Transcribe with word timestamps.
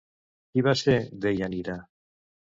Qui 0.53 0.63
va 0.67 0.73
ser 0.79 0.95
Deianira? 1.27 1.79